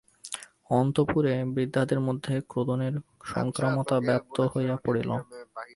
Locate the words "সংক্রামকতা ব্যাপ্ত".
3.33-4.37